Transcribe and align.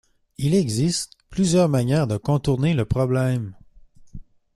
Il 0.39 0.55
existe 0.55 1.11
plusieurs 1.29 1.69
manières 1.69 2.07
de 2.07 2.17
contourner 2.17 2.73
le 2.73 2.85
problème. 2.85 3.53